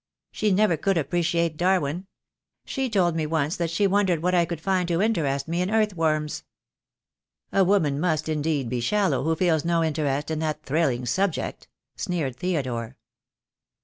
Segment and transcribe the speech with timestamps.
[0.31, 2.07] "She never could appreciate Darwin.
[2.65, 3.91] She told me once THE DAY WILL COME.
[3.91, 6.43] 1 45 that she wondered what I could find to interest me in earth worms."
[7.53, 12.35] "A woman must, indeed, be shallow who feels no interest in that thrilling subject," sneered
[12.37, 12.97] Theodore.